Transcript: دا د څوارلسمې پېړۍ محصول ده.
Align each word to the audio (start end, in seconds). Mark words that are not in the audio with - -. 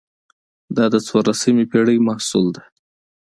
دا 0.75 0.85
د 0.93 0.95
څوارلسمې 1.07 1.65
پېړۍ 1.71 1.97
محصول 2.07 2.45
ده. 2.55 2.63